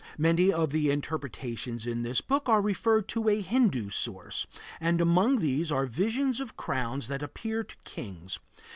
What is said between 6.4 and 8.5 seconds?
crowns that appear to kings.